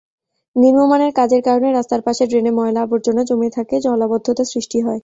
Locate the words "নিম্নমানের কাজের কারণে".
0.55-1.69